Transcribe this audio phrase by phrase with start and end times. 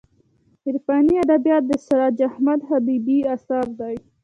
[0.67, 3.95] عرفاني ادبیات د سراج احمد حبیبي اثر دی.